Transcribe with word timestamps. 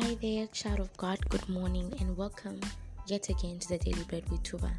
Hi 0.00 0.16
there, 0.20 0.48
child 0.48 0.80
of 0.80 0.94
God. 0.96 1.20
Good 1.28 1.48
morning 1.48 1.94
and 2.00 2.16
welcome 2.16 2.58
yet 3.06 3.28
again 3.28 3.60
to 3.60 3.68
the 3.68 3.78
Daily 3.78 4.02
Bread 4.08 4.28
with 4.28 4.42
Tuba. 4.42 4.72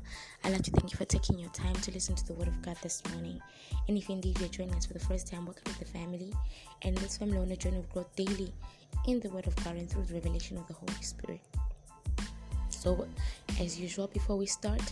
I'd 0.43 0.51
like 0.51 0.63
to 0.63 0.71
thank 0.71 0.91
you 0.91 0.97
for 0.97 1.05
taking 1.05 1.39
your 1.39 1.49
time 1.51 1.73
to 1.73 1.91
listen 1.91 2.15
to 2.15 2.27
the 2.27 2.33
Word 2.33 2.49
of 2.49 2.61
God 2.61 2.75
this 2.83 3.01
morning. 3.13 3.39
And 3.87 3.97
if 3.97 4.09
indeed 4.09 4.37
you're 4.41 4.49
joining 4.49 4.75
us 4.75 4.85
for 4.85 4.91
the 4.91 4.99
first 4.99 5.27
time, 5.31 5.45
welcome 5.45 5.71
to 5.71 5.79
the 5.79 5.85
family. 5.85 6.33
And 6.81 6.97
this 6.97 7.15
family 7.15 7.37
on 7.37 7.49
a 7.49 7.55
journey 7.55 7.77
of 7.77 7.89
growth 7.93 8.13
daily 8.17 8.51
in 9.07 9.21
the 9.21 9.29
Word 9.29 9.47
of 9.47 9.55
God 9.63 9.77
and 9.77 9.89
through 9.89 10.03
the 10.03 10.15
revelation 10.15 10.57
of 10.57 10.67
the 10.67 10.73
Holy 10.73 11.01
Spirit. 11.01 11.39
So, 12.67 13.07
as 13.61 13.79
usual, 13.79 14.07
before 14.07 14.35
we 14.35 14.47
start, 14.47 14.83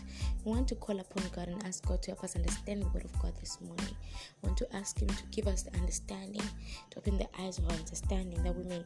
we 0.46 0.54
want 0.54 0.70
to 0.70 0.76
call 0.76 1.02
upon 1.02 1.24
God 1.36 1.50
and 1.50 1.62
ask 1.66 1.86
God 1.86 2.02
to 2.02 2.12
help 2.12 2.24
us 2.24 2.38
understand 2.38 2.82
the 2.82 2.88
Word 2.88 3.04
of 3.04 3.20
God 3.20 3.34
this 3.42 3.60
morning. 3.60 3.94
We 4.42 4.48
want 4.48 4.58
to 4.60 4.74
ask 4.74 5.02
Him 5.02 5.10
to 5.10 5.24
give 5.32 5.48
us 5.48 5.64
the 5.64 5.76
understanding, 5.76 6.44
to 6.92 6.98
open 6.98 7.18
the 7.18 7.28
eyes 7.42 7.58
of 7.58 7.66
our 7.66 7.76
understanding, 7.76 8.42
that 8.44 8.56
we 8.56 8.64
may 8.64 8.86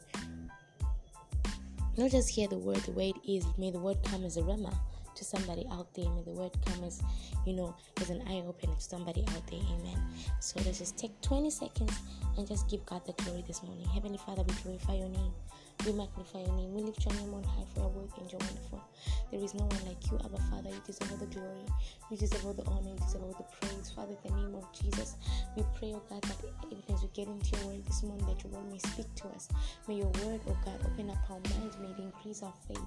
not 1.98 2.12
just 2.12 2.30
hear 2.30 2.48
the 2.48 2.58
word 2.58 2.78
the 2.78 2.92
way 2.92 3.10
it 3.10 3.30
is, 3.30 3.46
may 3.58 3.72
the 3.72 3.80
word 3.80 3.98
come 4.04 4.24
as 4.24 4.38
a 4.38 4.42
rhema 4.42 4.74
to 5.18 5.26
somebody 5.26 5.66
out 5.72 5.94
there. 5.96 6.10
May 6.10 6.22
the 6.22 6.32
word 6.32 6.52
come 6.66 6.84
as, 6.84 7.02
you 7.46 7.54
know, 7.54 7.76
as 8.00 8.10
an 8.10 8.22
eye 8.28 8.44
opener 8.48 8.76
to 8.76 8.82
somebody 8.82 9.26
out 9.30 9.48
there. 9.48 9.60
Amen. 9.60 10.00
So 10.40 10.60
let's 10.64 10.80
just 10.80 10.98
take 10.98 11.20
20 11.22 11.50
seconds 11.50 11.94
and 12.38 12.48
just 12.48 12.70
give 12.70 12.86
God 12.86 13.06
the 13.06 13.14
glory 13.24 13.44
this 13.48 13.64
morning. 13.64 13.88
Heavenly 13.88 14.20
Father, 14.20 14.44
we 14.44 14.54
glorify 14.64 14.94
your 14.94 15.10
name. 15.10 15.34
We 15.88 15.94
magnify 15.94 16.40
your 16.40 16.52
name. 16.58 16.74
We 16.74 16.82
lift 16.84 17.06
your 17.06 17.14
name 17.16 17.34
on 17.34 17.44
high 17.44 17.64
for 17.74 17.80
your 17.80 17.90
work 17.90 18.10
and 18.20 18.30
your 18.30 18.40
wonderful. 18.40 18.84
There 19.32 19.40
is 19.40 19.54
no 19.54 19.64
one 19.64 19.86
like 19.88 20.04
you, 20.12 20.20
Abba 20.20 20.38
Father. 20.52 20.68
You 20.70 20.82
deserve 20.86 21.12
all 21.14 21.18
the 21.18 21.28
glory. 21.28 21.64
You 22.12 22.18
deserve 22.18 22.46
all 22.46 22.52
the 22.52 22.66
honor. 22.66 22.90
You 22.90 23.00
deserve 23.00 23.24
all 23.24 23.36
the 23.40 23.48
praise. 23.56 23.90
Father, 23.96 24.12
in 24.26 24.36
the 24.36 24.42
name 24.42 24.56
of 24.56 24.68
Jesus, 24.74 25.16
we 25.56 25.64
pray, 25.80 25.94
oh 25.96 26.04
God, 26.10 26.22
that 26.24 26.36
even 26.68 26.84
as 26.94 27.04
we 27.04 27.10
get 27.14 27.30
into 27.30 27.56
your 27.56 27.68
word 27.68 27.86
this 27.86 28.04
morning, 28.04 28.26
that 28.28 28.44
your 28.44 28.52
word 28.52 28.70
may 28.70 28.80
speak 28.80 29.08
to 29.16 29.30
us. 29.30 29.48
May 29.88 29.96
your 29.96 30.12
word, 30.28 30.42
oh 30.50 30.58
God, 30.66 30.76
open 30.84 31.10
up 31.10 31.24
our 31.30 31.40
minds. 31.56 31.78
May 31.80 31.88
it 31.88 32.00
increase 32.00 32.44
our 32.44 32.54
faith. 32.68 32.84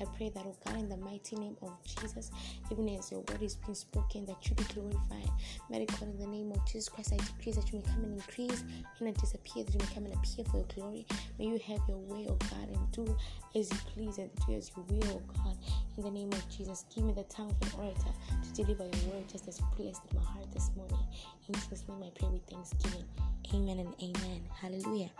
I 0.00 0.06
pray 0.16 0.30
that, 0.30 0.44
oh 0.46 0.56
God, 0.64 0.78
in 0.78 0.88
the 0.88 0.96
mighty 0.96 1.36
name 1.36 1.56
of 1.60 1.76
Jesus, 1.84 2.30
even 2.72 2.88
as 2.96 3.12
your 3.12 3.20
word 3.28 3.42
is 3.42 3.56
being 3.56 3.74
spoken, 3.74 4.24
that 4.24 4.40
you 4.48 4.54
be 4.54 4.64
glorified. 4.72 5.28
May 5.68 5.84
God, 5.84 6.02
in 6.02 6.18
the 6.18 6.26
name 6.26 6.52
of 6.52 6.64
Jesus 6.64 6.88
Christ, 6.88 7.12
I 7.12 7.16
decree 7.16 7.52
that 7.52 7.70
you 7.70 7.80
may 7.80 7.84
come 7.84 8.04
and 8.04 8.14
increase 8.14 8.64
and 8.98 9.06
not 9.06 9.18
disappear, 9.18 9.64
that 9.64 9.74
you 9.74 9.80
may 9.80 9.94
come 9.94 10.06
and 10.06 10.14
appear 10.14 10.46
for 10.46 10.56
your 10.58 10.66
glory. 10.74 11.06
May 11.38 11.46
you 11.46 11.58
have 11.66 11.80
your 11.86 11.98
way, 11.98 12.26
oh 12.30 12.37
God, 12.50 12.68
and 12.72 12.92
do 12.92 13.16
as 13.54 13.70
you 13.70 13.78
please 13.94 14.18
and 14.18 14.30
do 14.46 14.54
as 14.54 14.70
you 14.76 14.84
will, 14.88 15.22
God. 15.36 15.56
In 15.96 16.04
the 16.04 16.10
name 16.10 16.32
of 16.32 16.48
Jesus, 16.48 16.84
give 16.94 17.04
me 17.04 17.12
the 17.12 17.24
tongue 17.24 17.54
of 17.60 17.74
an 17.74 17.80
orator 17.80 18.12
to 18.42 18.62
deliver 18.62 18.84
your 18.84 19.14
word 19.14 19.28
just 19.28 19.48
as 19.48 19.58
you 19.60 19.66
placed 19.76 20.02
in 20.10 20.18
my 20.18 20.24
heart 20.24 20.50
this 20.52 20.70
morning. 20.76 20.98
In 21.48 21.54
Jesus' 21.54 21.84
name 21.88 22.02
I 22.02 22.10
pray 22.18 22.28
with 22.28 22.44
thanksgiving. 22.46 23.04
Amen 23.54 23.78
and 23.78 23.94
amen. 24.02 24.42
Hallelujah. 24.60 25.10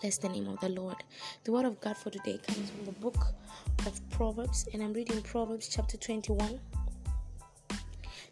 Bless 0.00 0.18
the 0.18 0.28
name 0.28 0.48
of 0.48 0.60
the 0.60 0.68
Lord. 0.68 0.96
The 1.44 1.52
word 1.52 1.66
of 1.66 1.80
God 1.80 1.96
for 1.96 2.10
today 2.10 2.38
comes 2.46 2.70
from 2.70 2.86
the 2.86 2.92
book 2.92 3.34
of 3.86 4.00
Proverbs, 4.10 4.68
and 4.72 4.82
I'm 4.82 4.92
reading 4.92 5.20
Proverbs 5.22 5.68
chapter 5.68 5.96
21. 5.96 6.58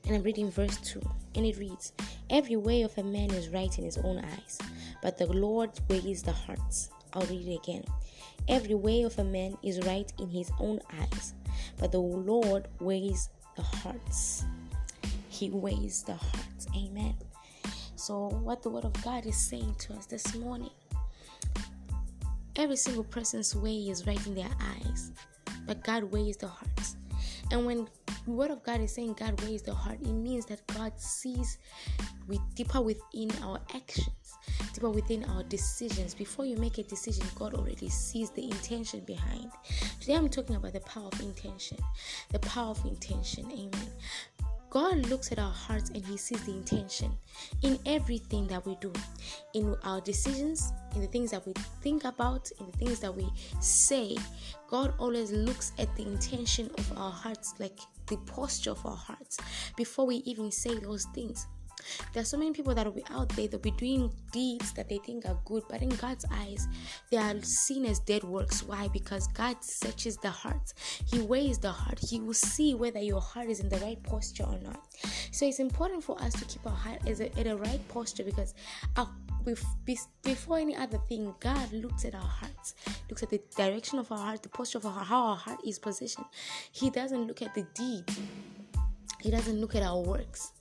And 0.06 0.16
I'm 0.16 0.22
reading 0.22 0.50
verse 0.50 0.78
2, 0.78 1.02
and 1.34 1.44
it 1.44 1.58
reads 1.58 1.92
Every 2.30 2.56
way 2.56 2.82
of 2.82 2.96
a 2.96 3.02
man 3.02 3.30
is 3.32 3.50
right 3.50 3.76
in 3.76 3.84
his 3.84 3.98
own 3.98 4.18
eyes, 4.18 4.58
but 5.02 5.18
the 5.18 5.26
Lord 5.26 5.70
weighs 5.88 6.22
the 6.22 6.32
hearts. 6.32 6.90
I'll 7.12 7.26
read 7.26 7.46
it 7.46 7.56
again. 7.56 7.84
Every 8.48 8.74
way 8.74 9.02
of 9.02 9.18
a 9.18 9.24
man 9.24 9.56
is 9.62 9.84
right 9.86 10.10
in 10.18 10.28
his 10.28 10.50
own 10.58 10.80
eyes, 11.00 11.34
but 11.78 11.92
the 11.92 12.00
Lord 12.00 12.68
weighs 12.80 13.30
the 13.56 13.62
hearts. 13.62 14.44
He 15.28 15.50
weighs 15.50 16.02
the 16.02 16.14
hearts. 16.14 16.66
Amen. 16.76 17.14
So, 17.96 18.28
what 18.28 18.62
the 18.62 18.70
Word 18.70 18.84
of 18.84 18.92
God 19.02 19.26
is 19.26 19.36
saying 19.36 19.74
to 19.80 19.94
us 19.94 20.06
this 20.06 20.34
morning 20.34 20.70
every 22.56 22.76
single 22.76 23.04
person's 23.04 23.54
way 23.54 23.76
is 23.88 24.06
right 24.06 24.24
in 24.26 24.34
their 24.34 24.50
eyes, 24.60 25.12
but 25.66 25.84
God 25.84 26.04
weighs 26.04 26.36
the 26.36 26.48
hearts. 26.48 26.96
And 27.50 27.64
when 27.64 27.88
the 28.28 28.34
word 28.34 28.50
of 28.50 28.62
God 28.62 28.82
is 28.82 28.92
saying 28.92 29.14
God 29.14 29.40
weighs 29.40 29.62
the 29.62 29.72
heart, 29.72 30.00
it 30.02 30.12
means 30.12 30.44
that 30.46 30.60
God 30.66 30.92
sees 30.98 31.56
with 32.26 32.40
deeper 32.54 32.82
within 32.82 33.30
our 33.42 33.58
actions, 33.74 34.36
deeper 34.74 34.90
within 34.90 35.24
our 35.24 35.42
decisions. 35.44 36.12
Before 36.12 36.44
you 36.44 36.58
make 36.58 36.76
a 36.76 36.82
decision, 36.82 37.24
God 37.36 37.54
already 37.54 37.88
sees 37.88 38.28
the 38.28 38.44
intention 38.44 39.00
behind. 39.06 39.50
Today 39.98 40.12
I'm 40.12 40.28
talking 40.28 40.56
about 40.56 40.74
the 40.74 40.80
power 40.80 41.08
of 41.10 41.18
intention. 41.22 41.78
The 42.30 42.38
power 42.40 42.72
of 42.72 42.84
intention. 42.84 43.50
Amen. 43.50 43.88
God 44.68 45.08
looks 45.08 45.32
at 45.32 45.38
our 45.38 45.50
hearts 45.50 45.88
and 45.88 46.04
He 46.04 46.18
sees 46.18 46.44
the 46.44 46.52
intention 46.52 47.10
in 47.62 47.78
everything 47.86 48.46
that 48.48 48.66
we 48.66 48.76
do, 48.82 48.92
in 49.54 49.74
our 49.84 50.02
decisions, 50.02 50.70
in 50.94 51.00
the 51.00 51.06
things 51.06 51.30
that 51.30 51.46
we 51.46 51.54
think 51.80 52.04
about, 52.04 52.50
in 52.60 52.66
the 52.66 52.76
things 52.76 53.00
that 53.00 53.16
we 53.16 53.26
say. 53.60 54.18
God 54.68 54.92
always 54.98 55.32
looks 55.32 55.72
at 55.78 55.96
the 55.96 56.02
intention 56.02 56.70
of 56.76 56.98
our 56.98 57.10
hearts, 57.10 57.54
like 57.58 57.78
the 58.08 58.16
posture 58.18 58.70
of 58.70 58.84
our 58.84 58.96
hearts, 58.96 59.38
before 59.76 60.06
we 60.06 60.16
even 60.16 60.50
say 60.50 60.78
those 60.78 61.06
things. 61.14 61.46
There 62.12 62.22
are 62.22 62.26
so 62.26 62.36
many 62.36 62.52
people 62.52 62.74
that 62.74 62.84
will 62.84 62.92
be 62.92 63.04
out 63.10 63.28
there, 63.30 63.48
they'll 63.48 63.60
be 63.60 63.70
doing 63.70 64.10
deeds 64.32 64.72
that 64.72 64.88
they 64.88 64.98
think 64.98 65.26
are 65.26 65.38
good, 65.44 65.62
but 65.68 65.82
in 65.82 65.90
God's 65.90 66.24
eyes, 66.32 66.66
they 67.10 67.16
are 67.16 67.40
seen 67.42 67.86
as 67.86 68.00
dead 68.00 68.24
works. 68.24 68.62
Why? 68.62 68.88
Because 68.88 69.28
God 69.28 69.62
searches 69.62 70.16
the 70.16 70.30
heart, 70.30 70.74
He 71.06 71.20
weighs 71.20 71.58
the 71.58 71.70
heart, 71.70 71.98
He 71.98 72.20
will 72.20 72.34
see 72.34 72.74
whether 72.74 73.00
your 73.00 73.20
heart 73.20 73.48
is 73.48 73.60
in 73.60 73.68
the 73.68 73.78
right 73.78 74.02
posture 74.02 74.44
or 74.44 74.58
not. 74.58 74.86
So 75.30 75.46
it's 75.46 75.60
important 75.60 76.02
for 76.02 76.20
us 76.20 76.32
to 76.34 76.44
keep 76.44 76.66
our 76.66 76.72
heart 76.72 77.06
at 77.06 77.46
a 77.46 77.56
right 77.56 77.88
posture 77.88 78.24
because 78.24 78.54
our 78.96 79.08
before 80.22 80.58
any 80.58 80.76
other 80.76 80.98
thing, 81.08 81.34
God 81.40 81.72
looks 81.72 82.04
at 82.04 82.14
our 82.14 82.20
hearts, 82.20 82.74
looks 83.08 83.22
at 83.22 83.30
the 83.30 83.40
direction 83.56 83.98
of 83.98 84.10
our 84.12 84.18
heart, 84.18 84.42
the 84.42 84.48
posture 84.48 84.78
of 84.78 84.86
our 84.86 84.92
heart, 84.92 85.06
how 85.06 85.22
our 85.22 85.36
heart 85.36 85.60
is 85.66 85.78
positioned. 85.78 86.26
He 86.72 86.90
doesn't 86.90 87.26
look 87.26 87.42
at 87.42 87.54
the 87.54 87.66
deed, 87.74 88.04
He 89.20 89.30
doesn't 89.30 89.60
look 89.60 89.74
at 89.74 89.82
our 89.82 90.00
works. 90.00 90.52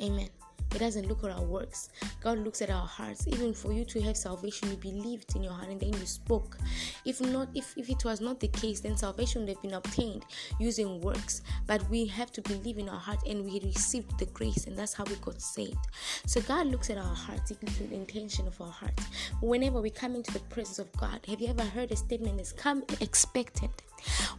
Amen. 0.00 0.28
It 0.74 0.78
doesn't 0.78 1.08
look 1.08 1.24
at 1.24 1.32
our 1.32 1.42
works. 1.42 1.88
God 2.22 2.38
looks 2.38 2.62
at 2.62 2.70
our 2.70 2.86
hearts. 2.86 3.26
Even 3.26 3.52
for 3.52 3.72
you 3.72 3.84
to 3.86 4.00
have 4.02 4.16
salvation, 4.16 4.70
you 4.70 4.76
believed 4.76 5.34
in 5.34 5.42
your 5.42 5.52
heart 5.52 5.68
and 5.68 5.80
then 5.80 5.92
you 5.92 6.06
spoke. 6.06 6.58
If 7.04 7.20
not, 7.20 7.48
if, 7.54 7.76
if 7.76 7.90
it 7.90 8.04
was 8.04 8.20
not 8.20 8.38
the 8.38 8.48
case, 8.48 8.78
then 8.78 8.96
salvation 8.96 9.42
would 9.42 9.48
have 9.48 9.62
been 9.62 9.74
obtained 9.74 10.24
using 10.60 11.00
works. 11.00 11.42
But 11.70 11.88
we 11.88 12.06
have 12.06 12.32
to 12.32 12.42
believe 12.42 12.78
in 12.78 12.88
our 12.88 12.98
heart 12.98 13.20
and 13.28 13.44
we 13.44 13.60
received 13.60 14.18
the 14.18 14.26
grace, 14.26 14.66
and 14.66 14.76
that's 14.76 14.92
how 14.92 15.04
we 15.04 15.14
got 15.14 15.40
saved. 15.40 15.78
So 16.26 16.40
God 16.40 16.66
looks 16.66 16.90
at 16.90 16.98
our 16.98 17.14
hearts, 17.14 17.52
the 17.52 17.94
intention 17.94 18.48
of 18.48 18.60
our 18.60 18.72
hearts. 18.72 19.04
Whenever 19.40 19.80
we 19.80 19.88
come 19.88 20.16
into 20.16 20.32
the 20.32 20.40
presence 20.40 20.80
of 20.80 20.90
God, 20.96 21.20
have 21.28 21.40
you 21.40 21.46
ever 21.46 21.62
heard 21.62 21.92
a 21.92 21.96
statement 21.96 22.38
that's 22.38 22.50
come 22.50 22.82
expectant? 23.00 23.70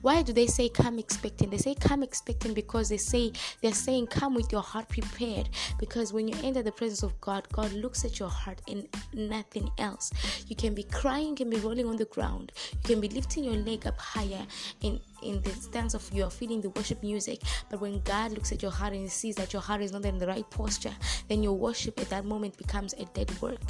Why 0.02 0.22
do 0.22 0.34
they 0.34 0.48
say 0.48 0.70
come 0.70 1.00
expecting? 1.00 1.50
They 1.50 1.58
say 1.58 1.76
come 1.76 2.04
expecting 2.04 2.54
because 2.54 2.90
they 2.90 2.98
say 2.98 3.32
they're 3.62 3.74
saying 3.74 4.08
come 4.08 4.34
with 4.34 4.52
your 4.52 4.62
heart 4.62 4.90
prepared. 4.90 5.50
Because 5.80 6.14
when 6.14 6.28
you 6.28 6.36
enter 6.44 6.64
the 6.64 6.72
presence 6.72 7.04
of 7.04 7.20
God, 7.22 7.48
God 7.52 7.72
looks 7.74 8.06
at 8.06 8.20
your 8.20 8.30
heart 8.30 8.62
and 8.68 8.88
nothing 9.14 9.70
else. 9.78 10.12
You 10.48 10.56
can 10.56 10.74
be 10.74 10.84
crying, 10.84 11.30
you 11.30 11.36
can 11.36 11.50
be 11.50 11.58
rolling 11.58 11.88
on 11.88 11.98
the 11.98 12.06
ground, 12.06 12.52
you 12.74 12.80
can 12.84 13.02
be 13.02 13.10
lifting 13.10 13.44
your 13.44 13.56
leg 13.56 13.88
up 13.88 14.00
higher 14.00 14.46
in 14.82 15.00
in 15.22 15.42
the 15.44 15.52
stance 15.52 15.94
of 15.94 16.10
you 16.12 16.24
are 16.24 16.30
feeling 16.30 16.62
the 16.62 16.70
worship 16.72 17.02
music. 17.04 17.42
But 17.70 17.80
when 17.80 18.02
God 18.02 18.32
looks 18.32 18.52
at 18.52 18.62
your 18.62 18.72
heart 18.72 18.94
and 18.94 19.12
sees 19.12 19.36
that 19.36 19.54
your 19.54 19.62
heart 19.62 19.82
is 19.82 19.92
not 19.92 20.06
in 20.06 20.18
the 20.18 20.28
right 20.28 20.50
posture, 20.50 20.96
then 21.28 21.44
your 21.44 21.54
worship 21.54 22.00
at 22.00 22.10
that 22.10 22.26
moment 22.26 22.58
becomes 22.58 22.94
a 22.94 23.06
dead 23.06 23.32
work. 23.42 23.62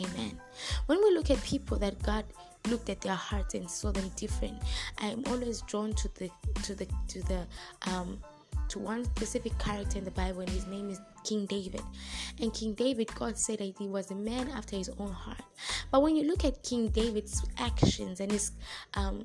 Amen. 0.00 0.38
When 0.86 0.98
we 0.98 1.14
look 1.14 1.30
at 1.30 1.42
people 1.42 1.78
that 1.78 2.02
God 2.02 2.24
looked 2.66 2.88
at 2.90 3.00
their 3.00 3.14
hearts 3.14 3.54
and 3.54 3.70
saw 3.70 3.92
them 3.92 4.10
different. 4.16 4.62
I'm 4.98 5.24
always 5.26 5.62
drawn 5.62 5.92
to 5.94 6.08
the 6.14 6.30
to 6.62 6.74
the 6.74 6.86
to 7.08 7.22
the 7.22 7.46
um 7.86 8.18
to 8.68 8.78
one 8.78 9.04
specific 9.04 9.56
character 9.58 9.98
in 9.98 10.04
the 10.04 10.10
Bible, 10.10 10.40
and 10.40 10.50
his 10.50 10.66
name 10.66 10.90
is 10.90 11.00
King 11.24 11.46
David. 11.46 11.82
And 12.40 12.52
King 12.52 12.74
David, 12.74 13.14
God 13.14 13.38
said 13.38 13.58
that 13.58 13.74
he 13.78 13.86
was 13.86 14.10
a 14.10 14.14
man 14.14 14.48
after 14.50 14.76
his 14.76 14.90
own 14.98 15.12
heart. 15.12 15.42
But 15.92 16.02
when 16.02 16.16
you 16.16 16.24
look 16.24 16.44
at 16.44 16.62
King 16.62 16.88
David's 16.88 17.44
actions 17.58 18.18
and 18.20 18.32
his 18.32 18.52
um, 18.94 19.24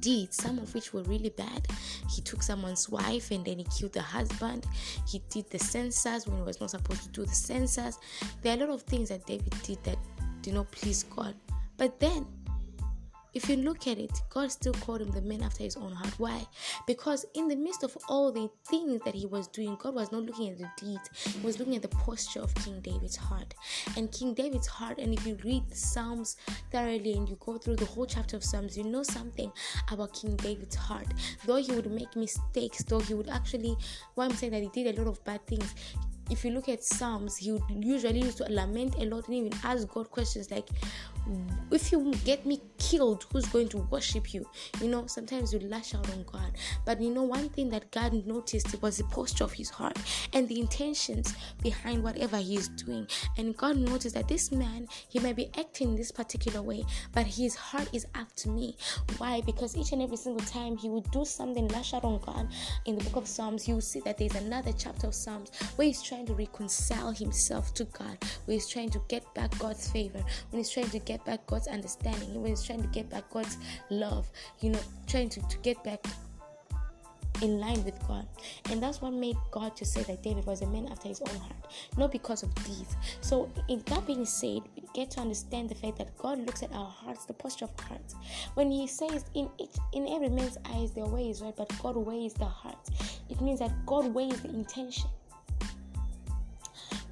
deeds, 0.00 0.36
some 0.36 0.58
of 0.58 0.72
which 0.74 0.92
were 0.92 1.02
really 1.02 1.30
bad. 1.30 1.66
He 2.10 2.22
took 2.22 2.42
someone's 2.42 2.88
wife 2.88 3.30
and 3.30 3.44
then 3.44 3.58
he 3.58 3.64
killed 3.64 3.92
the 3.92 4.02
husband. 4.02 4.66
He 5.08 5.22
did 5.30 5.50
the 5.50 5.58
census 5.58 6.26
when 6.26 6.38
he 6.38 6.42
was 6.42 6.60
not 6.60 6.70
supposed 6.70 7.02
to 7.04 7.08
do 7.08 7.24
the 7.24 7.34
census. 7.34 7.98
There 8.42 8.52
are 8.54 8.62
a 8.62 8.66
lot 8.66 8.74
of 8.74 8.82
things 8.82 9.08
that 9.08 9.26
David 9.26 9.54
did 9.62 9.82
that 9.84 9.98
did 10.42 10.54
not 10.54 10.70
please 10.70 11.04
God. 11.04 11.34
But 11.76 11.98
then, 12.00 12.26
if 13.34 13.48
you 13.48 13.56
look 13.56 13.88
at 13.88 13.98
it, 13.98 14.22
God 14.30 14.52
still 14.52 14.74
called 14.74 15.00
him 15.00 15.10
the 15.10 15.20
man 15.20 15.42
after 15.42 15.64
his 15.64 15.76
own 15.76 15.90
heart. 15.90 16.14
Why? 16.18 16.46
Because 16.86 17.26
in 17.34 17.48
the 17.48 17.56
midst 17.56 17.82
of 17.82 17.96
all 18.08 18.30
the 18.30 18.48
things 18.68 19.00
that 19.04 19.14
he 19.14 19.26
was 19.26 19.48
doing, 19.48 19.76
God 19.80 19.94
was 19.96 20.12
not 20.12 20.22
looking 20.22 20.50
at 20.50 20.58
the 20.58 20.70
deeds, 20.76 21.34
He 21.34 21.44
was 21.44 21.58
looking 21.58 21.74
at 21.74 21.82
the 21.82 21.88
posture 21.88 22.40
of 22.40 22.54
King 22.54 22.80
David's 22.80 23.16
heart. 23.16 23.54
And 23.96 24.12
King 24.12 24.34
David's 24.34 24.68
heart, 24.68 24.98
and 24.98 25.12
if 25.12 25.26
you 25.26 25.36
read 25.44 25.68
the 25.68 25.74
Psalms 25.74 26.36
thoroughly 26.70 27.14
and 27.14 27.28
you 27.28 27.36
go 27.40 27.58
through 27.58 27.76
the 27.76 27.86
whole 27.86 28.06
chapter 28.06 28.36
of 28.36 28.44
Psalms, 28.44 28.78
you 28.78 28.84
know 28.84 29.02
something 29.02 29.50
about 29.90 30.14
King 30.14 30.36
David's 30.36 30.76
heart. 30.76 31.08
Though 31.44 31.56
he 31.56 31.72
would 31.72 31.90
make 31.90 32.14
mistakes, 32.14 32.84
though 32.84 33.00
he 33.00 33.14
would 33.14 33.28
actually, 33.28 33.76
why 34.14 34.26
I'm 34.26 34.34
saying 34.34 34.52
that 34.52 34.62
he 34.62 34.68
did 34.68 34.96
a 34.96 35.02
lot 35.02 35.10
of 35.10 35.24
bad 35.24 35.44
things, 35.48 35.74
if 36.30 36.44
you 36.44 36.50
look 36.52 36.68
at 36.68 36.82
Psalms, 36.82 37.36
he 37.36 37.52
would 37.52 37.62
usually 37.68 38.20
used 38.20 38.38
to 38.38 38.44
lament 38.44 38.94
a 38.98 39.04
lot 39.04 39.26
and 39.28 39.36
even 39.36 39.52
ask 39.62 39.88
God 39.88 40.10
questions 40.10 40.50
like, 40.50 40.68
if 41.70 41.90
you 41.90 42.12
get 42.24 42.44
me 42.44 42.60
killed, 42.78 43.24
who's 43.32 43.46
going 43.46 43.68
to 43.70 43.78
worship 43.90 44.34
you? 44.34 44.46
You 44.80 44.88
know, 44.88 45.06
sometimes 45.06 45.52
you 45.52 45.60
lash 45.60 45.94
out 45.94 46.08
on 46.10 46.24
God. 46.24 46.52
But 46.84 47.00
you 47.00 47.10
know, 47.10 47.22
one 47.22 47.48
thing 47.48 47.70
that 47.70 47.90
God 47.90 48.26
noticed 48.26 48.80
was 48.82 48.98
the 48.98 49.04
posture 49.04 49.44
of 49.44 49.52
his 49.52 49.70
heart 49.70 49.98
and 50.32 50.46
the 50.48 50.60
intentions 50.60 51.34
behind 51.62 52.02
whatever 52.02 52.36
he 52.36 52.56
is 52.56 52.68
doing. 52.68 53.06
And 53.38 53.56
God 53.56 53.76
noticed 53.76 54.14
that 54.14 54.28
this 54.28 54.52
man, 54.52 54.86
he 55.08 55.18
might 55.18 55.36
be 55.36 55.50
acting 55.58 55.96
this 55.96 56.12
particular 56.12 56.60
way, 56.60 56.84
but 57.12 57.26
his 57.26 57.54
heart 57.54 57.88
is 57.92 58.06
after 58.14 58.50
me. 58.50 58.76
Why? 59.16 59.40
Because 59.40 59.76
each 59.76 59.92
and 59.92 60.02
every 60.02 60.16
single 60.18 60.46
time 60.46 60.76
he 60.76 60.88
would 60.88 61.10
do 61.10 61.24
something, 61.24 61.68
lash 61.68 61.94
out 61.94 62.04
on 62.04 62.20
God 62.20 62.48
in 62.84 62.98
the 62.98 63.04
book 63.04 63.16
of 63.16 63.28
Psalms, 63.28 63.66
you 63.66 63.74
will 63.74 63.80
see 63.80 64.00
that 64.00 64.18
there's 64.18 64.34
another 64.34 64.72
chapter 64.72 65.06
of 65.06 65.14
Psalms 65.14 65.50
where 65.76 65.86
he's 65.86 66.02
trying 66.02 66.13
to 66.22 66.34
reconcile 66.34 67.12
himself 67.12 67.74
to 67.74 67.84
God, 67.84 68.18
where 68.44 68.54
he's 68.54 68.68
trying 68.68 68.90
to 68.90 69.00
get 69.08 69.24
back 69.34 69.56
God's 69.58 69.90
favor, 69.90 70.22
when 70.50 70.58
he's 70.60 70.70
trying 70.70 70.90
to 70.90 70.98
get 71.00 71.24
back 71.24 71.46
God's 71.46 71.68
understanding, 71.68 72.40
when 72.40 72.50
he's 72.50 72.62
trying 72.62 72.82
to 72.82 72.88
get 72.88 73.10
back 73.10 73.28
God's 73.30 73.58
love, 73.90 74.30
you 74.60 74.70
know, 74.70 74.80
trying 75.06 75.28
to, 75.30 75.40
to 75.48 75.58
get 75.58 75.82
back 75.82 76.04
in 77.42 77.58
line 77.58 77.82
with 77.84 77.98
God. 78.06 78.26
And 78.70 78.82
that's 78.82 79.02
what 79.02 79.12
made 79.12 79.36
God 79.50 79.76
to 79.76 79.84
say 79.84 80.02
that 80.04 80.22
David 80.22 80.46
was 80.46 80.62
a 80.62 80.66
man 80.66 80.88
after 80.90 81.08
his 81.08 81.20
own 81.20 81.36
heart, 81.40 81.66
not 81.96 82.12
because 82.12 82.42
of 82.42 82.54
deeds. 82.64 82.96
So, 83.20 83.50
in 83.68 83.82
that 83.86 84.06
being 84.06 84.24
said, 84.24 84.60
we 84.76 84.82
get 84.94 85.10
to 85.12 85.20
understand 85.20 85.68
the 85.68 85.74
fact 85.74 85.98
that 85.98 86.16
God 86.18 86.38
looks 86.38 86.62
at 86.62 86.72
our 86.72 86.88
hearts, 86.88 87.24
the 87.24 87.34
posture 87.34 87.66
of 87.66 87.72
hearts. 87.80 88.14
When 88.54 88.70
He 88.70 88.86
says, 88.86 89.24
"In 89.34 89.48
it, 89.58 89.76
in 89.92 90.08
every 90.08 90.28
man's 90.28 90.58
eyes, 90.64 90.92
their 90.92 91.06
way 91.06 91.30
is 91.30 91.42
right?" 91.42 91.54
But 91.56 91.70
God 91.78 91.96
weighs 91.96 92.34
the 92.34 92.44
heart. 92.44 92.88
It 93.28 93.40
means 93.40 93.58
that 93.58 93.72
God 93.86 94.06
weighs 94.14 94.40
the 94.40 94.50
intention. 94.50 95.10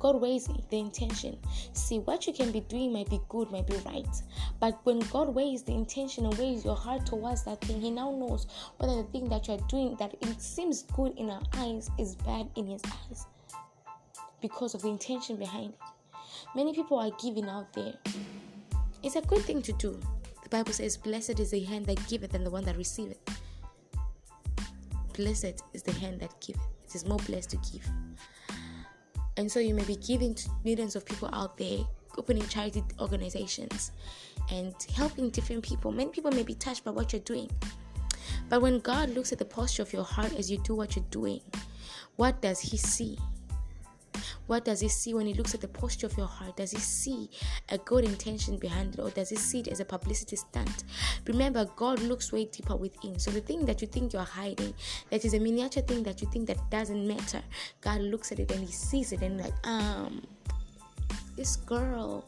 God 0.03 0.21
weighs 0.21 0.49
the 0.49 0.79
intention. 0.79 1.39
See, 1.75 2.01
what 2.01 2.27
you 2.27 2.33
can 2.33 2.51
be 2.51 2.59
doing 2.59 2.93
might 2.93 3.09
be 3.09 3.21
good, 3.29 3.53
might 3.53 3.69
be 3.69 3.77
right. 3.87 4.09
But 4.59 4.81
when 4.83 4.99
God 4.99 5.33
weighs 5.33 5.63
the 5.63 5.75
intention 5.75 6.27
and 6.27 6.37
weighs 6.39 6.65
your 6.65 6.75
heart 6.75 7.07
towards 7.07 7.45
that 7.45 7.61
thing, 7.61 7.81
He 7.81 7.89
now 7.89 8.11
knows 8.11 8.49
whether 8.79 8.97
the 8.97 9.05
thing 9.05 9.29
that 9.29 9.47
you're 9.47 9.65
doing 9.69 9.95
that 10.01 10.13
it 10.21 10.43
seems 10.43 10.83
good 10.83 11.17
in 11.17 11.31
our 11.31 11.43
eyes 11.57 11.89
is 12.01 12.17
bad 12.17 12.51
in 12.57 12.67
His 12.67 12.83
eyes 12.85 13.27
because 14.41 14.75
of 14.75 14.83
the 14.83 14.89
intention 14.89 15.37
behind 15.37 15.73
it. 15.73 15.79
Many 16.57 16.75
people 16.75 16.99
are 16.99 17.13
giving 17.23 17.49
out 17.49 17.73
there. 17.73 17.95
It's 19.05 19.15
a 19.15 19.23
good 19.23 19.43
thing 19.43 19.63
to 19.63 19.73
do. 19.75 20.01
The 20.43 20.49
Bible 20.49 20.73
says, 20.73 20.97
Blessed 20.97 21.39
is 21.39 21.53
the 21.53 21.63
hand 21.63 21.87
that 21.87 22.09
giveth 22.09 22.35
and 22.35 22.45
the 22.45 22.51
one 22.51 22.65
that 22.65 22.77
receiveth. 22.77 23.21
Blessed 25.17 25.63
is 25.73 25.85
the 25.85 25.93
hand 25.93 26.19
that 26.19 26.35
giveth. 26.41 26.67
It 26.87 26.97
is 26.97 27.07
more 27.07 27.19
blessed 27.19 27.51
to 27.51 27.57
give. 27.59 27.89
And 29.37 29.51
so 29.51 29.61
you 29.61 29.75
may 29.75 29.85
be 29.85 29.97
giving 29.97 30.35
to 30.35 30.51
millions 30.65 30.95
of 30.97 31.05
people 31.05 31.31
out 31.33 31.57
there, 31.57 31.79
opening 32.19 32.47
charity 32.49 32.83
organizations 33.01 33.93
and 34.51 34.75
helping 34.95 35.31
different 35.31 35.63
people. 35.63 35.93
Many 35.93 36.11
people 36.11 36.31
may 36.31 36.43
be 36.43 36.55
touched 36.55 36.85
by 36.85 36.91
what 36.91 37.13
you're 37.13 37.23
doing. 37.23 37.51
But 38.49 38.61
when 38.61 38.81
God 38.81 39.11
looks 39.11 39.33
at 39.33 39.39
the 39.39 39.45
posture 39.45 39.83
of 39.83 39.93
your 39.93 40.05
heart 40.05 40.35
as 40.35 40.51
you 40.51 40.59
do 40.59 40.75
what 40.75 40.97
you're 40.97 41.05
doing, 41.11 41.41
what 42.17 42.41
does 42.43 42.61
He 42.61 42.77
see? 42.77 43.19
What 44.53 44.67
does 44.67 44.81
he 44.81 44.89
see 44.89 45.15
when 45.15 45.25
he 45.25 45.33
looks 45.33 45.55
at 45.55 45.63
the 45.63 45.69
posture 45.69 46.07
of 46.07 46.15
your 46.19 46.27
heart? 46.27 46.59
Does 46.59 46.73
he 46.73 46.79
see 46.79 47.31
a 47.71 47.79
good 47.79 48.05
intention 48.05 48.59
behind 48.59 48.93
it, 48.93 49.01
or 49.01 49.09
does 49.09 49.31
he 49.31 49.37
see 49.37 49.61
it 49.61 49.69
as 49.69 49.81
a 49.81 49.85
publicity 49.87 50.37
stunt? 50.37 50.85
Remember, 51.27 51.65
God 51.75 52.01
looks 52.01 52.35
way 52.35 52.45
deeper 52.45 52.77
within. 52.77 53.19
So 53.19 53.31
the 53.31 53.41
thing 53.41 53.65
that 53.65 53.81
you 53.81 53.89
think 53.89 54.13
you're 54.13 54.21
hiding, 54.21 54.75
that 55.09 55.25
is 55.25 55.33
a 55.33 55.39
miniature 55.39 55.83
thing 55.83 56.03
that 56.03 56.21
you 56.21 56.29
think 56.31 56.49
that 56.49 56.59
doesn't 56.71 57.09
matter, 57.09 57.41
God 57.81 58.03
looks 58.03 58.31
at 58.31 58.41
it 58.41 58.51
and 58.51 58.61
he 58.61 58.71
sees 58.71 59.13
it 59.13 59.23
and 59.23 59.41
like, 59.41 59.55
um, 59.65 60.23
this 61.35 61.57
girl, 61.57 62.23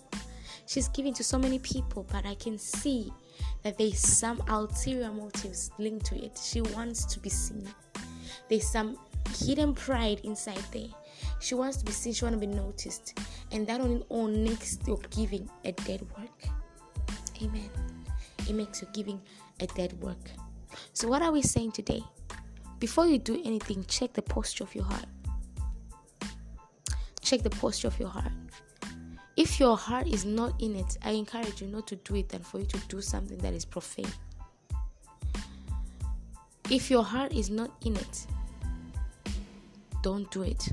she's 0.64 0.88
giving 0.88 1.12
to 1.12 1.22
so 1.22 1.38
many 1.38 1.58
people, 1.58 2.06
but 2.10 2.24
I 2.24 2.36
can 2.36 2.56
see 2.56 3.12
that 3.64 3.76
there's 3.76 3.98
some 3.98 4.42
ulterior 4.48 5.12
motives 5.12 5.72
linked 5.78 6.06
to 6.06 6.24
it. 6.24 6.40
She 6.42 6.62
wants 6.62 7.04
to 7.04 7.20
be 7.20 7.28
seen. 7.28 7.68
There's 8.48 8.66
some 8.66 8.96
hidden 9.38 9.74
pride 9.74 10.20
inside 10.24 10.64
there. 10.72 10.88
She 11.44 11.54
wants 11.54 11.76
to 11.76 11.84
be 11.84 11.92
seen, 11.92 12.14
she 12.14 12.24
wants 12.24 12.40
to 12.40 12.46
be 12.46 12.50
noticed. 12.50 13.20
And 13.52 13.66
that 13.66 13.78
on 13.78 14.02
own 14.08 14.44
makes 14.44 14.78
your 14.86 14.98
giving 15.10 15.46
a 15.62 15.72
dead 15.72 16.00
work. 16.16 16.48
Amen. 17.42 17.68
It 18.48 18.54
makes 18.54 18.80
your 18.80 18.90
giving 18.94 19.20
a 19.60 19.66
dead 19.66 19.92
work. 20.00 20.30
So, 20.94 21.06
what 21.06 21.20
are 21.20 21.30
we 21.30 21.42
saying 21.42 21.72
today? 21.72 22.02
Before 22.78 23.06
you 23.06 23.18
do 23.18 23.42
anything, 23.44 23.84
check 23.84 24.14
the 24.14 24.22
posture 24.22 24.64
of 24.64 24.74
your 24.74 24.84
heart. 24.84 25.04
Check 27.20 27.42
the 27.42 27.50
posture 27.50 27.88
of 27.88 28.00
your 28.00 28.08
heart. 28.08 28.32
If 29.36 29.60
your 29.60 29.76
heart 29.76 30.06
is 30.06 30.24
not 30.24 30.58
in 30.62 30.74
it, 30.76 30.96
I 31.02 31.10
encourage 31.10 31.60
you 31.60 31.66
not 31.66 31.86
to 31.88 31.96
do 31.96 32.14
it 32.16 32.32
and 32.32 32.46
for 32.46 32.60
you 32.60 32.66
to 32.66 32.78
do 32.88 33.02
something 33.02 33.36
that 33.38 33.52
is 33.52 33.66
profane. 33.66 34.10
If 36.70 36.90
your 36.90 37.04
heart 37.04 37.34
is 37.34 37.50
not 37.50 37.70
in 37.84 37.96
it, 37.96 38.26
don't 40.02 40.30
do 40.30 40.44
it. 40.44 40.72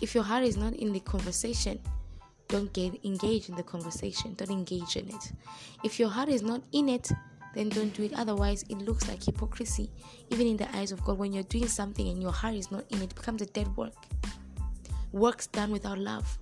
If 0.00 0.14
your 0.14 0.24
heart 0.24 0.44
is 0.44 0.56
not 0.56 0.74
in 0.74 0.92
the 0.92 1.00
conversation, 1.00 1.80
don't 2.48 2.72
get 2.72 3.04
engaged 3.04 3.48
in 3.48 3.56
the 3.56 3.62
conversation. 3.62 4.34
Don't 4.34 4.50
engage 4.50 4.96
in 4.96 5.08
it. 5.08 5.32
If 5.82 5.98
your 5.98 6.08
heart 6.08 6.28
is 6.28 6.42
not 6.42 6.62
in 6.72 6.88
it, 6.88 7.10
then 7.54 7.70
don't 7.70 7.92
do 7.94 8.04
it. 8.04 8.12
Otherwise, 8.14 8.64
it 8.68 8.78
looks 8.78 9.08
like 9.08 9.24
hypocrisy, 9.24 9.90
even 10.30 10.46
in 10.46 10.56
the 10.56 10.76
eyes 10.76 10.92
of 10.92 11.02
God. 11.04 11.18
When 11.18 11.32
you're 11.32 11.42
doing 11.44 11.66
something 11.66 12.06
and 12.08 12.22
your 12.22 12.32
heart 12.32 12.54
is 12.54 12.70
not 12.70 12.84
in 12.90 12.98
it, 12.98 13.04
it 13.04 13.14
becomes 13.14 13.42
a 13.42 13.46
dead 13.46 13.74
work. 13.76 13.94
Works 15.12 15.46
done 15.46 15.70
without 15.70 15.98
love 15.98 16.38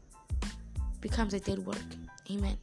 becomes 1.01 1.35
a 1.35 1.41
dead 1.41 1.59
work. 1.59 1.85
Amen. 2.31 2.57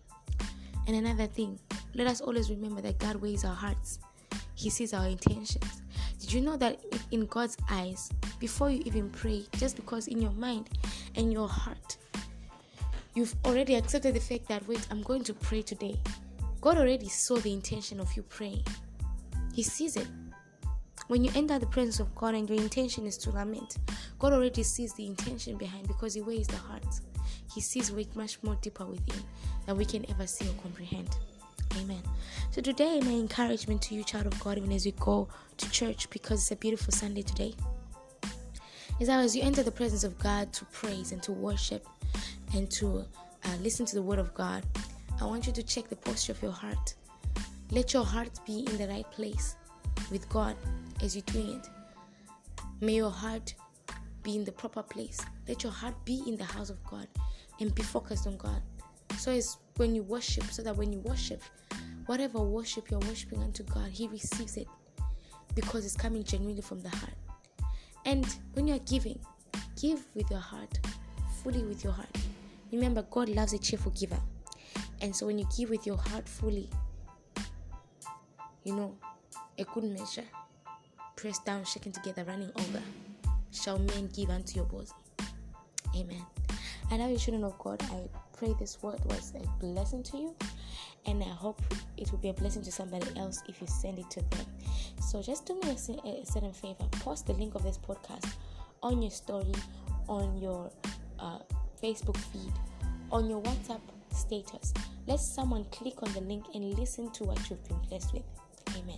And 0.88 0.95
another 0.95 1.27
thing, 1.27 1.59
let 1.93 2.07
us 2.07 2.21
always 2.21 2.49
remember 2.49 2.81
that 2.81 2.97
God 2.97 3.17
weighs 3.17 3.45
our 3.45 3.53
hearts. 3.53 3.99
He 4.55 4.69
sees 4.69 4.93
our 4.93 5.07
intentions. 5.07 5.83
Did 6.21 6.33
you 6.33 6.41
know 6.41 6.56
that 6.57 6.79
in 7.09 7.25
God's 7.25 7.57
eyes, 7.68 8.12
before 8.39 8.69
you 8.69 8.83
even 8.85 9.09
pray, 9.09 9.44
just 9.57 9.75
because 9.75 10.07
in 10.07 10.21
your 10.21 10.31
mind 10.33 10.69
and 11.15 11.33
your 11.33 11.47
heart, 11.47 11.97
you've 13.15 13.35
already 13.44 13.73
accepted 13.73 14.13
the 14.13 14.19
fact 14.19 14.47
that, 14.47 14.65
wait, 14.68 14.88
I'm 14.91 15.01
going 15.01 15.23
to 15.23 15.33
pray 15.33 15.63
today. 15.63 16.00
God 16.62 16.77
already 16.77 17.09
saw 17.09 17.38
the 17.38 17.51
intention 17.51 18.00
of 18.00 18.15
you 18.15 18.21
praying, 18.21 18.63
He 19.51 19.63
sees 19.63 19.97
it. 19.97 20.07
When 21.07 21.25
you 21.25 21.31
enter 21.35 21.57
the 21.57 21.65
presence 21.65 22.00
of 22.00 22.13
God 22.13 22.35
and 22.35 22.47
your 22.47 22.59
intention 22.59 23.07
is 23.07 23.17
to 23.17 23.31
lament, 23.31 23.77
God 24.19 24.31
already 24.31 24.62
sees 24.62 24.94
the 24.94 25.07
intention 25.07 25.57
behind 25.57 25.88
because 25.88 26.13
He 26.13 26.21
weighs 26.21 26.45
the 26.45 26.57
heart. 26.57 26.86
He 27.53 27.62
sees 27.62 27.91
way 27.91 28.07
much 28.13 28.41
more 28.43 28.55
deeper 28.62 28.86
within 28.86 29.24
than 29.65 29.75
we 29.75 29.86
can 29.86 30.10
ever 30.12 30.27
see 30.27 30.48
or 30.48 30.53
comprehend. 30.62 31.10
Amen. 31.78 32.01
So 32.51 32.62
today, 32.62 33.00
my 33.00 33.12
encouragement 33.12 33.82
to 33.84 33.96
you, 33.96 34.04
child 34.04 34.28
of 34.28 34.40
God, 34.40 34.58
even 34.58 34.72
as 34.72 34.86
we 34.86 34.92
go 34.94 35.28
to 35.58 35.72
church, 35.72 36.10
because 36.10 36.42
it's 36.42 36.51
a 36.51 36.56
beautiful 36.56 36.92
Sunday 36.92 37.22
today, 37.22 37.54
is 39.00 39.08
that 39.08 39.20
as 39.20 39.36
you 39.36 39.42
enter 39.42 39.63
the 39.63 39.72
presence 39.72 40.04
of 40.04 40.18
God 40.20 40.51
to 40.54 40.66
praise 40.66 41.12
and 41.12 41.24
to 41.24 41.32
worship 41.32 41.88
and 42.54 42.70
to 42.72 43.06
uh, 43.46 43.56
listen 43.62 43.86
to 43.86 43.96
the 43.96 44.01
Word 44.01 44.20
of 44.20 44.34
God, 44.34 44.63
I 45.22 45.25
want 45.25 45.48
you 45.48 45.54
to 45.54 45.63
check 45.63 45.88
the 45.88 45.96
posture 45.96 46.34
of 46.34 46.42
your 46.42 46.51
heart. 46.51 46.96
Let 47.72 47.94
your 47.94 48.04
heart 48.04 48.40
be 48.46 48.66
in 48.70 48.78
the 48.78 48.88
right 48.88 49.10
place 49.12 49.56
with 50.12 50.28
God 50.30 50.56
as 51.01 51.16
you're 51.16 51.24
doing 51.28 51.56
it. 51.56 51.70
May 52.82 52.96
your 52.96 53.12
heart 53.12 53.54
be 54.24 54.36
in 54.36 54.44
the 54.44 54.51
proper 54.51 54.84
place. 54.84 55.20
Let 55.48 55.63
your 55.63 55.72
heart 55.72 55.96
be 56.06 56.22
in 56.28 56.36
the 56.36 56.44
house 56.44 56.70
of 56.70 56.84
God 56.84 57.08
and 57.60 57.74
be 57.74 57.82
focused 57.82 58.28
on 58.28 58.38
God. 58.38 58.62
So 59.18 59.32
it's 59.32 59.58
when 59.78 59.96
you 59.96 60.04
worship, 60.04 60.44
so 60.46 60.62
that 60.63 60.75
when 60.75 60.92
you 60.92 61.00
worship, 61.00 61.42
whatever 62.06 62.40
worship 62.40 62.90
you're 62.90 63.00
worshiping 63.01 63.42
unto 63.42 63.63
God, 63.63 63.90
He 63.92 64.08
receives 64.08 64.58
it 64.58 64.68
because 65.56 65.86
it's 65.86 65.96
coming 65.96 66.24
genuinely 66.24 66.62
from 66.62 66.82
the 66.82 66.90
heart. 66.90 67.13
And 68.06 68.25
when 68.54 68.68
you're 68.68 68.80
giving, 68.80 69.20
give 69.80 70.04
with 70.16 70.30
your 70.30 70.40
heart, 70.40 70.80
fully 71.44 71.63
with 71.63 71.84
your 71.84 71.94
heart. 71.94 72.16
Remember, 72.72 73.04
God 73.04 73.30
loves 73.30 73.54
a 73.54 73.58
cheerful 73.58 73.92
giver. 73.92 74.20
And 75.01 75.16
so 75.16 75.25
when 75.25 75.40
you 75.40 75.48
give 75.58 75.70
with 75.70 75.86
your 75.86 75.98
heart 75.98 76.28
fully, 76.28 76.70
you 78.63 78.75
know, 78.75 78.96
a 79.58 79.63
good 79.66 79.84
measure, 79.84 80.24
pressed 81.16 81.46
down, 81.46 81.66
shaken 81.66 81.92
together, 81.92 82.24
running 82.24 82.51
over, 82.56 82.82
shall 83.51 83.80
men 83.80 84.10
give 84.16 84.30
unto 84.30 84.56
your 84.56 84.66
bosom. 84.66 84.96
Amen. 85.96 86.25
I 86.90 86.98
know 86.98 87.10
you 87.10 87.18
shouldn't 87.18 87.42
know 87.42 87.56
God. 87.60 87.82
I 87.84 88.08
pray 88.41 88.55
this 88.57 88.81
word 88.81 89.00
was 89.05 89.33
a 89.36 89.48
blessing 89.63 90.01
to 90.01 90.17
you, 90.17 90.36
and 91.05 91.21
I 91.21 91.27
hope 91.27 91.62
it 91.95 92.12
will 92.12 92.17
be 92.17 92.29
a 92.29 92.33
blessing 92.33 92.63
to 92.63 92.71
somebody 92.71 93.05
else 93.15 93.43
if 93.48 93.62
you 93.62 93.67
send 93.67 94.00
it 94.00 94.10
to 94.10 94.21
them. 94.31 94.48
So 95.00 95.21
just 95.21 95.45
do 95.45 95.53
me 95.62 95.69
a, 95.69 96.07
a 96.10 96.25
certain 96.25 96.51
favor 96.51 96.86
post 97.01 97.27
the 97.27 97.33
link 97.33 97.53
of 97.53 97.62
this 97.62 97.77
podcast 97.77 98.33
on 98.81 99.00
your 99.00 99.12
story, 99.12 99.53
on 100.07 100.36
your 100.41 100.71
uh, 101.19 101.38
Facebook 101.83 102.17
feed, 102.17 102.51
on 103.12 103.29
your 103.29 103.43
WhatsApp 103.43 103.81
status. 104.12 104.74
Let 105.05 105.19
someone 105.19 105.65
click 105.65 106.01
on 106.01 106.12
the 106.13 106.21
link 106.21 106.45
and 106.55 106.79
listen 106.79 107.12
to 107.12 107.25
what 107.25 107.48
you've 107.48 107.63
been 107.67 107.77
blessed 107.89 108.12
with. 108.12 108.24
Amen. 108.75 108.98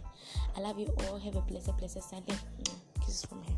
I 0.55 0.62
love 0.62 0.79
you 0.79 0.88
all. 1.00 1.19
Have 1.19 1.35
a 1.35 1.41
blessed, 1.41 1.77
blessed 1.77 2.01
Sunday. 2.01 2.35
Kisses 3.01 3.25
from 3.25 3.41
heaven. 3.41 3.52